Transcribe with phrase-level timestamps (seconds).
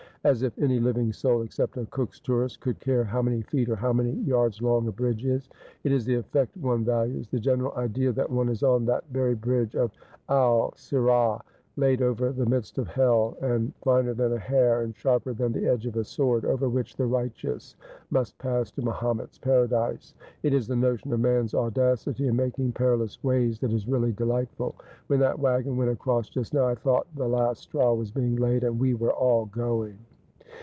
[0.31, 3.75] 'As if any living soul, except a Cook's tourist, could care how many feet or
[3.75, 5.49] how many yards long a bridge is.
[5.83, 9.33] It is the effect one values, the general idea that one is on that very
[9.33, 9.89] bridge of
[10.29, 11.41] Al Sir&t,
[11.75, 15.65] laid over the midst of hell, and finer than a hair, and sharper than the
[15.67, 17.75] edge of a sword, over which the righteous
[18.11, 20.13] must pass to Mahomet's paradise.
[20.43, 24.75] It is the notion of man's audacity in making perilous ways that is really delightful.
[25.07, 28.63] When that waggon went across just now, I thought the last straw was being laid,
[28.63, 29.97] and we were all going.'